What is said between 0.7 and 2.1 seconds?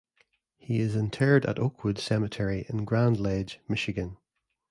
is interred at Oakwood